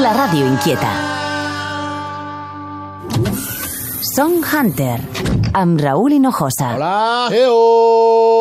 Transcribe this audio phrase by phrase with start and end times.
[0.00, 0.90] La ràdio inquieta.
[4.14, 4.96] Song Hunter,
[5.60, 6.70] amb Raúl Hinojosa.
[6.76, 7.28] Hola!
[7.34, 7.58] Eo!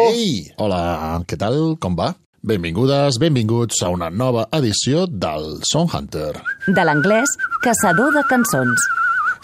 [0.08, 0.46] Ei!
[0.58, 1.58] Hola, què tal?
[1.84, 2.14] Com va?
[2.48, 6.32] Benvingudes, benvinguts a una nova edició del Song Hunter.
[6.68, 7.36] De l'anglès,
[7.66, 8.86] caçador de cançons.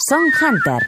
[0.07, 0.79] Song Hunter,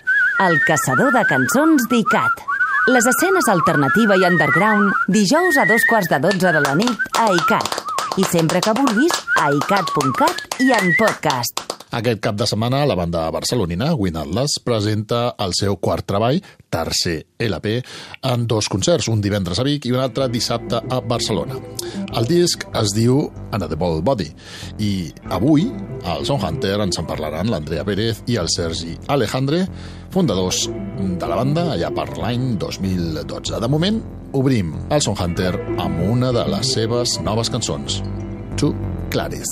[0.47, 2.45] el caçador de cançons d'ICAT.
[2.93, 7.33] Les escenes alternativa i underground, dijous a dos quarts de dotze de la nit a
[7.35, 7.86] ICAT.
[8.17, 11.66] I sempre que vulguis, a icat.cat i en podcast.
[11.95, 17.21] Aquest cap de setmana, la banda barcelonina Win Atlas presenta el seu quart treball, tercer
[17.39, 17.77] LP,
[18.27, 21.61] en dos concerts, un divendres a Vic i un altre dissabte a Barcelona.
[22.19, 23.21] El disc es diu
[23.55, 24.27] Unedible Body
[24.83, 24.91] i
[25.31, 25.69] avui
[26.03, 29.63] al Sound Hunter ens en parlaran l'Andrea Pérez i el Sergi Alejandre,
[30.11, 33.63] fundadors de la banda allà per l'any 2012.
[33.63, 34.03] De moment,
[34.35, 38.01] obrim el Sound Hunter amb una de les seves noves cançons,
[38.57, 38.73] To
[39.09, 39.47] Clares.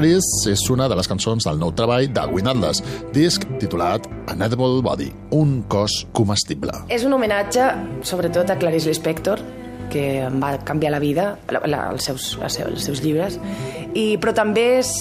[0.00, 2.78] To Claris és una de les cançons del nou treball de Win Atlas,
[3.12, 6.72] disc titulat An Edible Body, un cos comestible.
[6.88, 7.66] És un homenatge,
[8.08, 9.42] sobretot, a Clarice Lispector,
[9.92, 13.36] que em va canviar la vida, la, la, els, seus, els, seus, els seus llibres,
[13.92, 14.94] i, però també és,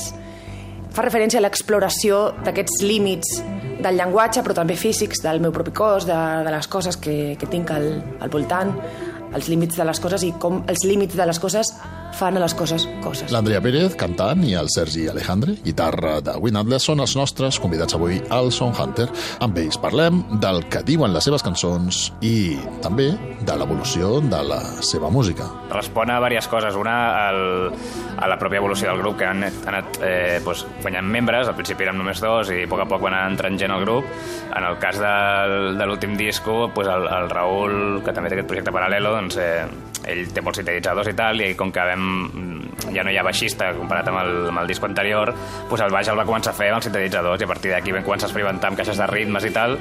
[0.91, 3.39] fa referència a l'exploració d'aquests límits
[3.79, 7.47] del llenguatge, però també físics, del meu propi cos, de, de les coses que, que
[7.47, 7.87] tinc al,
[8.19, 8.75] al voltant,
[9.31, 11.71] els límits de les coses i com els límits de les coses
[12.17, 13.31] fan a les coses coses.
[13.33, 17.95] L'Andrea Pérez, cantant, i el Sergi Alejandre, guitarra de Win Atlas, són els nostres convidats
[17.97, 19.07] avui al Song Hunter.
[19.45, 23.11] Amb ells parlem del que diuen les seves cançons i també
[23.45, 25.47] de l'evolució de la seva música.
[25.71, 26.75] Respon a diverses coses.
[26.79, 26.97] Una,
[27.29, 27.71] el,
[28.19, 31.47] a la pròpia evolució del grup, que han anat, anat eh, doncs, guanyant membres.
[31.47, 33.85] Al principi érem només dos i a poc a poc van anar entrant gent al
[33.85, 34.07] grup.
[34.49, 38.51] En el cas del, de l'últim disco, doncs el, el Raül, que també té aquest
[38.51, 39.63] projecte paral·lelo, doncs, eh,
[40.09, 41.98] ell té molts sintetitzadors i tal, i com que vam,
[42.93, 45.31] ja no hi ha baixista comparat amb el, amb el disc anterior,
[45.69, 47.93] doncs el baix el va començar a fer amb els sintetitzadors i a partir d'aquí
[47.95, 49.77] vam començar a experimentar amb caixes de ritmes i tal,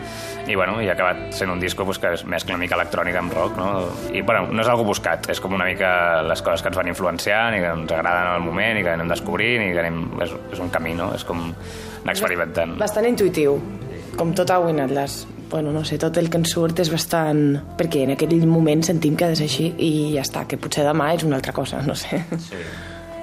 [0.47, 3.23] i bueno, i ha acabat sent un disco doncs, que és mescla una mica electrònica
[3.23, 3.71] amb rock, no?
[4.13, 5.91] I bueno, no és algo buscat, és com una mica
[6.27, 8.95] les coses que ens van influenciant i que ens agraden en el moment i que
[8.95, 11.13] anem descobrint i que anem, és, és un camí, no?
[11.17, 12.77] És com anar experimentant.
[12.81, 13.59] Bastant intuïtiu,
[14.19, 15.27] com tot a Win Atlas.
[15.49, 17.41] Bueno, no sé, tot el que ens surt és bastant...
[17.79, 20.85] Perquè en aquell moment sentim que ha de ser així i ja està, que potser
[20.85, 22.25] demà és una altra cosa, no sé.
[22.51, 22.59] Sí.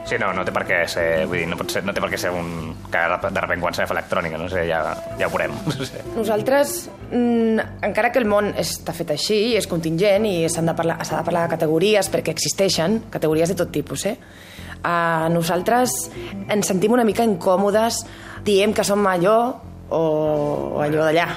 [0.06, 2.12] Sí, no, no té per què ser, vull dir, no, pot ser, no té per
[2.12, 2.76] què ser un...
[2.94, 4.82] que de repente quan fa electrònica, no sé, ja,
[5.18, 5.56] ja ho veurem.
[5.66, 6.04] No sé.
[6.14, 6.76] Nosaltres,
[7.10, 11.24] mm, encara que el món està fet així, és contingent i s'ha de, parlar, de
[11.26, 14.16] parlar de categories perquè existeixen, categories de tot tipus, eh?
[14.86, 15.96] Uh, nosaltres
[16.54, 18.04] ens sentim una mica incòmodes
[18.46, 19.40] diem que som allò
[19.90, 21.28] o, allò d'allà.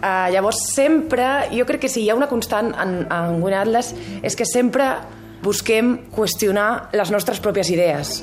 [0.00, 3.92] Uh, llavors, sempre, jo crec que si hi ha una constant en, en Win Atlas
[4.22, 4.92] és que sempre
[5.42, 8.20] busquem qüestionar les nostres pròpies idees.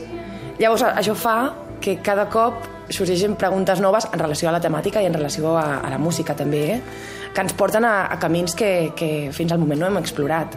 [0.61, 1.37] Llavors, això fa
[1.81, 5.81] que cada cop sorgeixen preguntes noves en relació a la temàtica i en relació a,
[5.83, 6.81] a la música també, eh?
[7.33, 10.55] que ens porten a, a camins que, que fins al moment no hem explorat.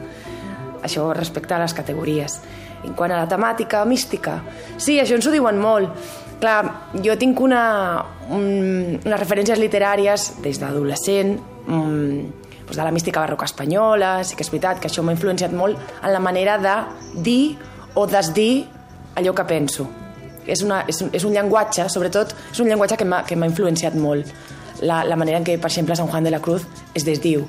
[0.86, 2.38] Això respecte a les categories.
[2.86, 4.38] En quant a la temàtica mística,
[4.78, 5.92] sí, això ens ho diuen molt.
[6.40, 6.60] Clar,
[7.04, 7.62] jo tinc una,
[8.32, 8.44] un,
[8.96, 11.34] unes referències literàries des d'adolescent,
[11.68, 12.30] um,
[12.64, 15.76] doncs de la mística barroca espanyola, sí que és veritat que això m'ha influenciat molt
[16.00, 16.76] en la manera de
[17.20, 17.58] dir
[17.94, 18.66] o desdir
[19.20, 19.88] allò que penso.
[20.46, 23.04] És, una, és, un, és un llenguatge, sobretot, és un llenguatge que
[23.36, 24.30] m'ha influenciat molt.
[24.80, 26.64] La, la manera en què, per exemple, Sant Juan de la Cruz
[26.96, 27.44] es desdiu,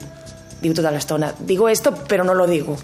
[0.61, 2.75] diu tota l'estona, digo esto però no lo digo.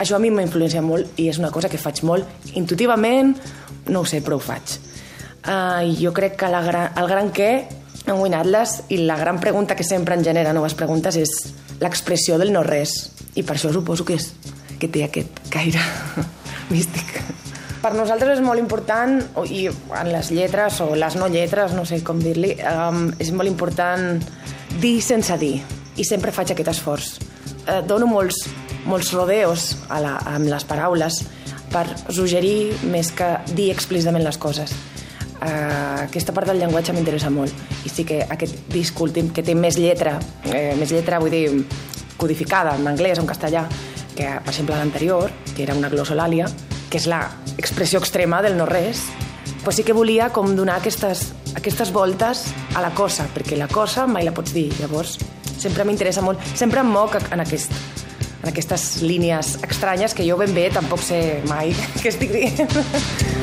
[0.00, 3.34] Això a mi m'ha influenciat molt i és una cosa que faig molt intuïtivament,
[3.92, 4.78] no ho sé, però ho faig.
[5.40, 7.50] Uh, jo crec que la gran, el gran què
[8.06, 11.32] en Win Atlas i la gran pregunta que sempre en genera noves preguntes és
[11.80, 14.32] l'expressió del no res i per això suposo que, és,
[14.80, 15.80] que té aquest caire
[16.72, 17.20] místic.
[17.80, 19.16] Per nosaltres és molt important,
[19.48, 23.48] i en les lletres o les no lletres, no sé com dir-li, um, és molt
[23.48, 24.20] important
[24.82, 25.54] dir sense dir.
[25.96, 27.14] I sempre faig aquest esforç.
[27.64, 28.42] Eh, dono molts,
[28.84, 31.22] molts rodeos a la, amb les paraules
[31.72, 34.76] per suggerir més que dir explícitament les coses.
[35.40, 37.54] Uh, aquesta part del llenguatge m'interessa molt.
[37.86, 40.18] I sí que aquest disc últim que té més lletra
[40.50, 41.46] eh, més lletra vull dir
[42.20, 43.64] codificada en anglès o en castellà
[44.12, 46.50] que per exemple l'anterior que era una glossolàlia
[46.90, 47.22] que és la
[47.56, 49.06] expressió extrema del no-res
[49.64, 52.44] pues sí que volia com donar aquestes, aquestes voltes
[52.74, 54.68] a la cosa perquè la cosa mai la pots dir.
[54.80, 55.16] Llavors
[55.56, 57.72] sempre m'interessa molt sempre em moc en aquest
[58.40, 63.39] en aquestes línies estranyes que jo ben bé tampoc sé mai què estic dient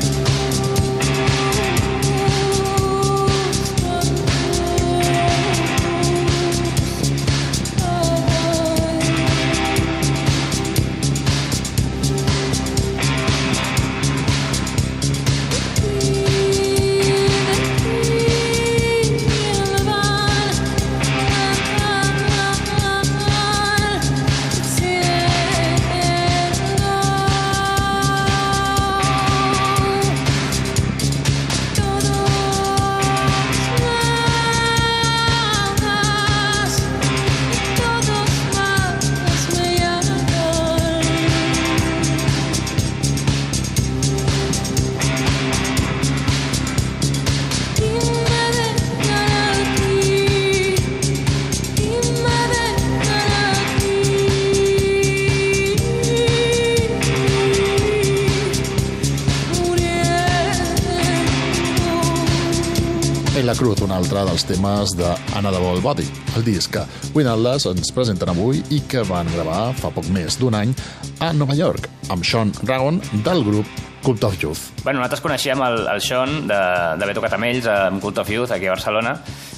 [64.07, 66.05] altre dels temes de Unadable Body,
[66.37, 70.37] el disc que Win Atlas ens presenten avui i que van gravar fa poc més
[70.39, 70.71] d'un any
[71.19, 73.67] a Nova York, amb Sean Ragon del grup
[74.05, 74.61] Cult of Youth.
[74.85, 78.69] Bueno, nosaltres coneixíem el, el Sean d'haver tocat amb ells amb Cult of Youth aquí
[78.69, 79.17] a Barcelona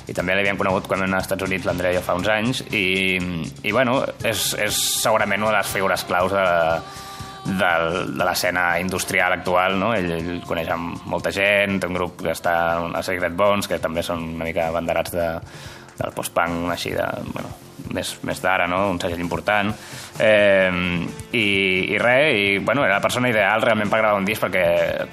[0.10, 2.88] i també l'havíem conegut quan anar als Estats Units l'Andrea jo fa uns anys i,
[3.62, 6.48] i bueno, és, és segurament una de les figures claus de,
[7.58, 9.94] del, de l'escena industrial actual, no?
[9.98, 13.82] Ell, ell coneix amb molta gent, té un grup que està a Secret Bones, que
[13.82, 15.32] també són una mica banderats de,
[16.00, 17.52] del post-punk així de, bueno,
[17.96, 18.86] més, més d'ara, no?
[18.94, 19.72] un segell important
[20.20, 20.72] eh,
[21.32, 21.46] i,
[21.94, 24.66] i res i, bueno, era la persona ideal realment per gravar un disc perquè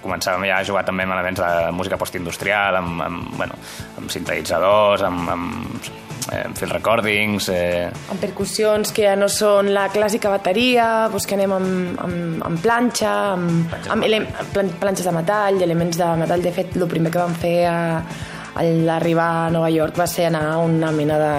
[0.03, 3.59] començàvem ja a jugar també amb elements de música postindustrial amb, amb, bueno,
[4.01, 5.91] amb sintetitzadors amb, amb,
[6.33, 11.27] eh, amb field recordings eh, amb percussions que ja no són la clàssica bateria, doncs
[11.29, 14.23] que anem amb, amb, amb planxa, amb, amb ele
[14.55, 16.45] plan planxes de metall, elements de metall.
[16.47, 20.29] De fet, el primer que vam fer a, a l'arribar a Nova York va ser
[20.31, 21.33] anar a una mena de...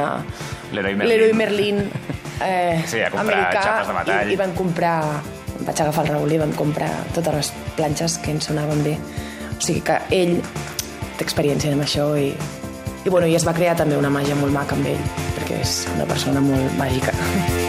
[0.75, 1.10] Leroy Merlin.
[1.10, 1.80] Leroy Merlin
[2.44, 4.30] eh, Sí, a comprar americà, xapes de metall.
[4.30, 4.98] I, i vam comprar...
[5.58, 8.94] Vaig agafar el Raül i vam comprar totes les planxes que ens sonaven bé.
[9.50, 10.38] O sigui que ell
[11.18, 14.54] té experiència amb això i, i, bueno, i es va crear també una màgia molt
[14.54, 15.02] maca amb ell,
[15.40, 17.16] perquè és una persona molt màgica.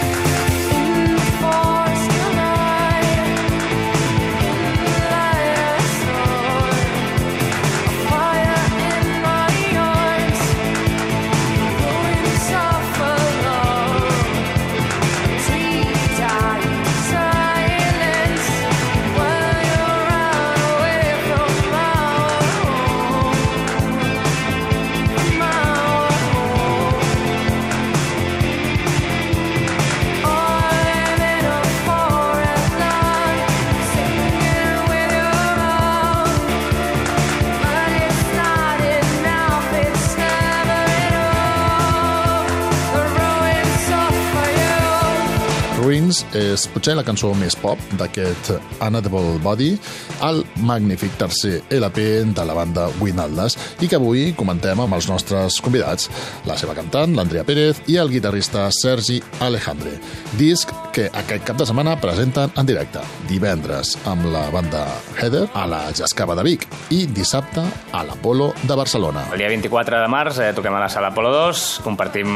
[46.20, 48.52] is és potser la cançó més pop d'aquest
[48.84, 49.72] Unedible Body,
[50.26, 55.08] el magnífic tercer LP de la banda Win Atlas, i que avui comentem amb els
[55.10, 56.08] nostres convidats,
[56.48, 59.96] la seva cantant, l'Andrea Pérez, i el guitarrista Sergi Alejandre.
[60.38, 64.84] Disc que aquest cap de setmana presenten en directe, divendres amb la banda
[65.18, 69.26] Heather a la Jascava de Vic i dissabte a l'Apolo de Barcelona.
[69.32, 72.30] El dia 24 de març eh, toquem a la sala Apolo 2, compartim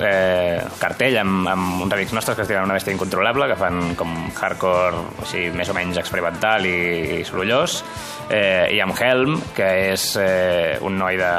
[0.00, 3.94] eh, cartell amb, amb uns amics nostres que es diuen Una bèstia incontrolable, que fan
[3.98, 7.82] com hardcore així, més o menys experimental i, i sorollós,
[8.30, 11.30] eh, i amb Helm, que és eh, un noi de,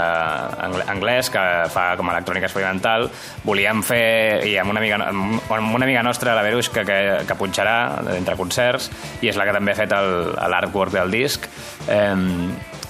[0.87, 3.09] anglès que fa com electrònica experimental.
[3.43, 7.77] Volíem fer, i amb una amiga, amb, una amiga nostra, la Verushka, que, que punxarà
[8.15, 8.89] entre concerts,
[9.21, 11.49] i és la que també ha fet l'artwork del disc.
[11.87, 12.15] Eh,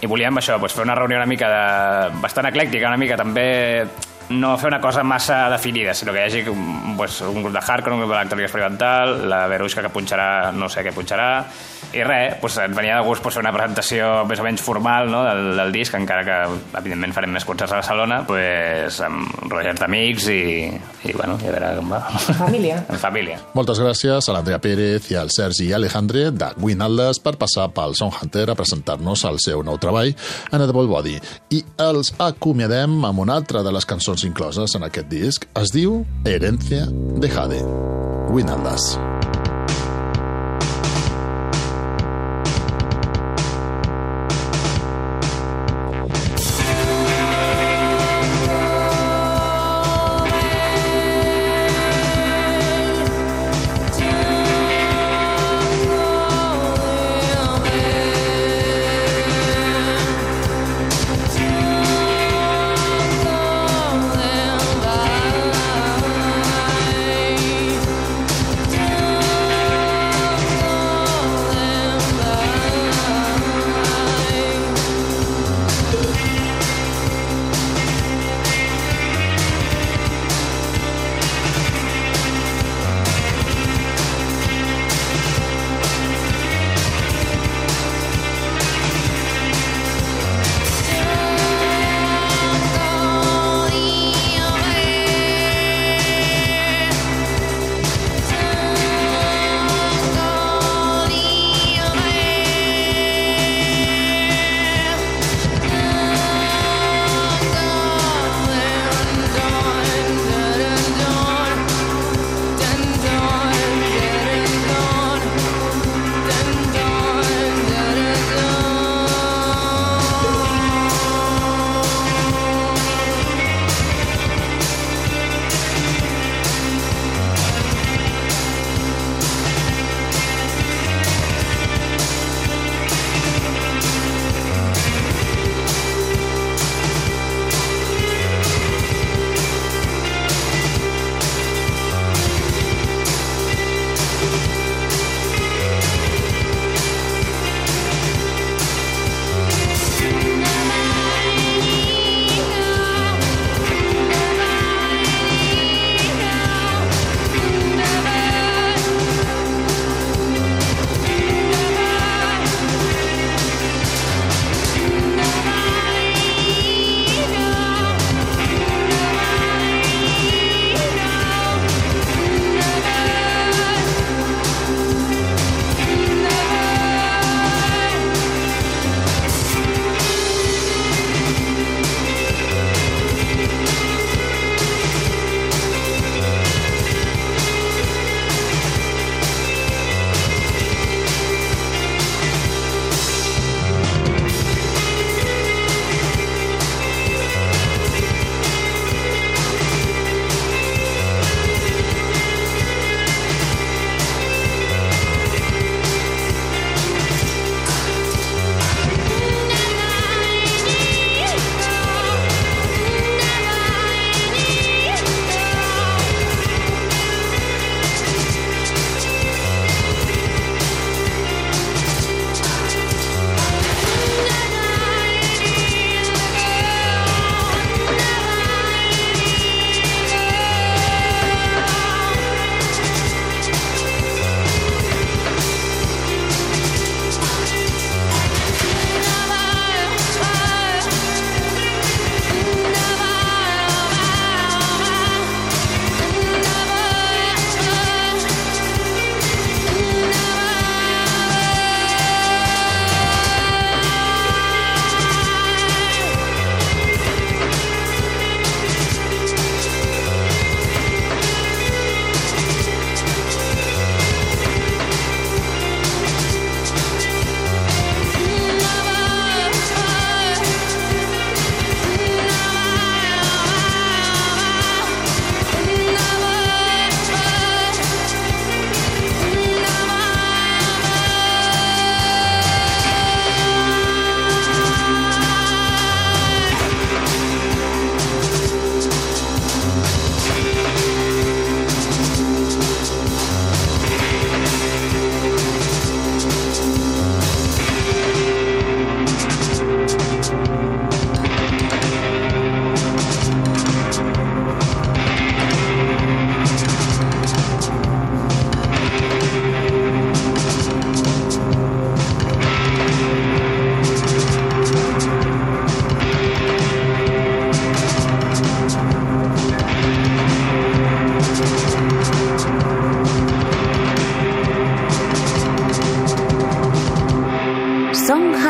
[0.04, 3.86] i volíem això, doncs, fer una reunió una mica de, bastant eclèctica, una mica també
[4.30, 6.44] no fer una cosa massa definida, sinó que hi hagi
[6.98, 10.86] pues, un grup de hardcore, un grup d'electrònica experimental, la Verushka que punxarà, no sé
[10.86, 11.30] què punxarà,
[11.94, 15.10] i res, pues, et venia de gust pues, fer una presentació més o menys formal
[15.12, 16.38] no, del, del disc, encara que
[16.80, 20.42] evidentment farem més concerts a Barcelona, pues, amb rotllets d'amics i,
[21.10, 22.02] i, bueno, i a veure com va.
[22.10, 22.80] En família.
[22.94, 23.38] En família.
[23.58, 27.96] Moltes gràcies a l'Andrea Pérez i al Sergi i Alejandre de Winaldes per passar pel
[27.98, 30.14] Sound Hunter a presentar-nos el seu nou treball,
[30.54, 31.16] Unedible Body.
[31.56, 35.50] I els acomiadem amb una altra de les cançons incloses en aquest disc.
[35.60, 37.64] Es diu Herencia de Jade.
[38.34, 38.94] Winaldes.
[38.94, 39.13] Thank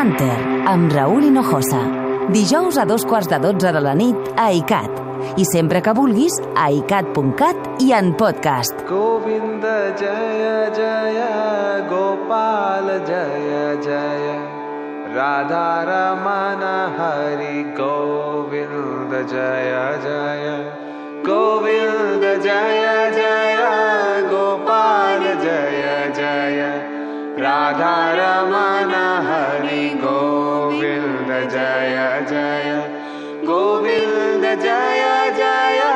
[0.03, 0.35] Hunter,
[0.67, 1.79] amb Raül Hinojosa.
[2.35, 4.97] Dijous a dos quarts de dotze de la nit a ICAT.
[5.39, 8.83] I sempre que vulguis, a icat.cat i en podcast.
[8.89, 14.35] Govinda Jaya Jaya Gopal Jaya Jaya
[15.15, 20.57] Radha Ramana Hari Govinda Jaya Jaya
[21.23, 23.71] Govinda Jaya Jaya
[24.27, 26.92] Gopal Jaya Jaya
[27.39, 28.91] Radharaman
[29.27, 32.91] हरि गोविन्द Jai Jai.
[33.45, 35.92] गोविन्द Jai Jai.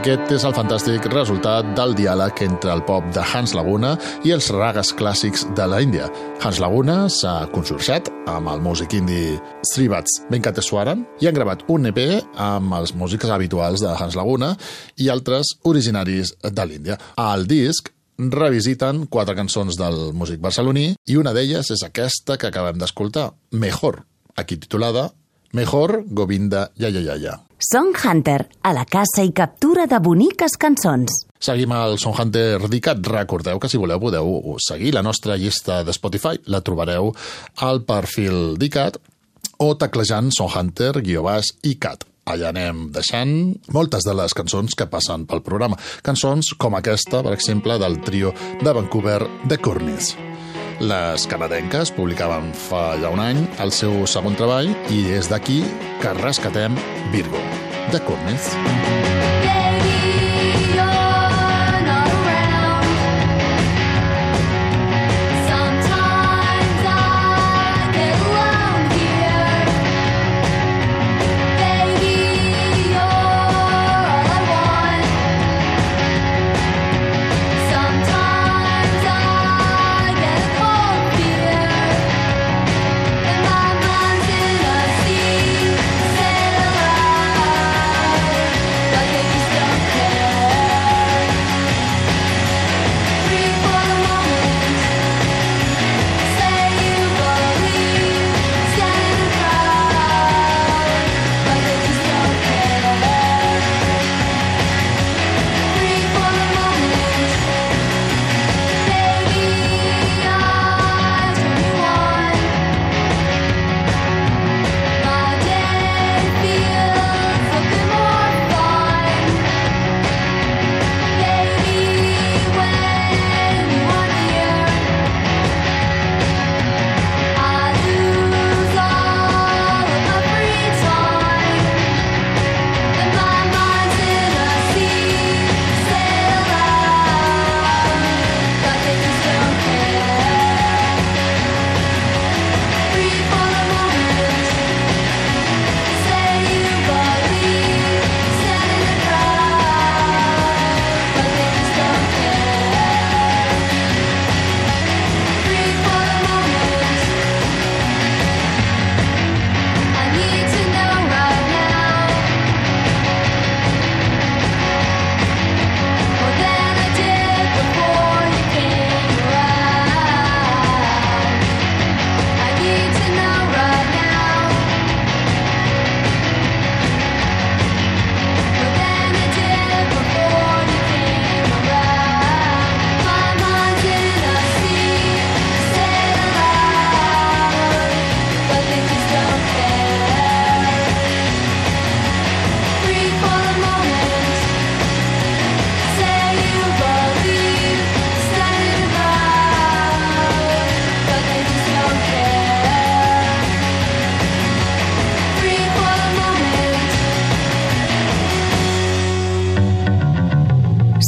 [0.00, 3.90] Aquest és el fantàstic resultat del diàleg entre el pop de Hans Laguna
[4.24, 6.06] i els ragas clàssics de la Índia.
[6.40, 9.36] Hans Laguna s'ha consorciat amb el músic indi
[9.66, 12.00] Srivats Venkateswaran i han gravat un EP
[12.40, 14.54] amb els músics habituals de Hans Laguna
[14.96, 16.96] i altres originaris de l'Índia.
[17.20, 22.80] Al disc revisiten quatre cançons del músic barceloní i una d'elles és aquesta que acabem
[22.80, 25.10] d'escoltar, Mejor, aquí titulada
[25.52, 27.40] Mejor Govinda Ya Ya Ya Ya.
[27.58, 31.26] Song Hunter, a la caça i captura de boniques cançons.
[31.40, 33.02] Seguim el Song Hunter d'ICAT.
[33.10, 36.40] Recordeu que si voleu podeu seguir la nostra llista de Spotify.
[36.46, 37.10] La trobareu
[37.66, 38.96] al perfil d'ICAT
[39.60, 42.06] o teclejant Song Hunter, guió baix, ICAT.
[42.30, 43.34] Allà anem deixant
[43.74, 45.76] moltes de les cançons que passen pel programa.
[46.06, 48.32] Cançons com aquesta, per exemple, del trio
[48.62, 50.14] de Vancouver, The Cornets.
[50.80, 55.60] Les canadenques publicaven fa ja un any el seu segon treball i és d'aquí
[56.00, 56.80] que rescatem
[57.12, 57.44] Virgo,
[57.92, 58.54] The Cornets.
[58.64, 59.19] Baby,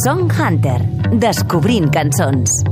[0.02, 0.80] Song Hunter,
[1.20, 2.71] descobrint cançons.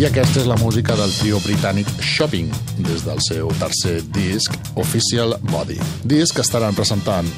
[0.00, 2.46] I aquesta és la música del trio britànic Shopping,
[2.86, 5.76] des del seu tercer disc, Official Body.
[6.08, 7.28] Disc que estaran presentant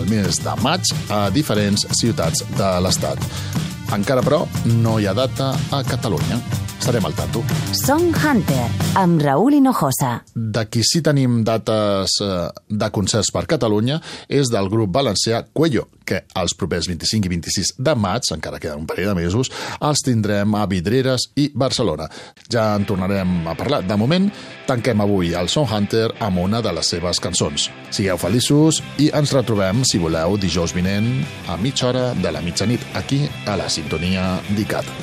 [0.00, 3.20] al mes de maig a diferents ciutats de l'Estat.
[3.92, 4.46] Encara, però,
[4.80, 6.40] no hi ha data a Catalunya.
[6.78, 7.42] Estarem al tanto.
[7.74, 10.20] Song Hunter, amb Raúl Hinojosa.
[10.34, 12.34] De qui sí tenim dates eh,
[12.68, 17.72] de concerts per Catalunya és del grup valencià Cuello, que els propers 25 i 26
[17.82, 22.06] de maig, encara queden un parell de mesos, els tindrem a Vidreres i Barcelona.
[22.52, 23.82] Ja en tornarem a parlar.
[23.86, 24.28] De moment,
[24.68, 27.66] tanquem avui el Song Hunter amb una de les seves cançons.
[27.90, 31.10] Sigueu feliços i ens retrobem, si voleu, dijous vinent
[31.50, 34.94] a mitja hora de la mitjanit aquí a la sintonia d'ICAT.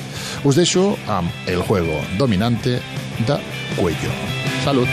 [0.44, 2.80] Us deixo amb El juego dominante
[3.26, 3.40] da
[3.76, 4.10] cuello.
[4.64, 4.88] Salud.